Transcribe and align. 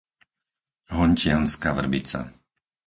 Hontianska 0.97 1.77
Vrbica 1.77 2.25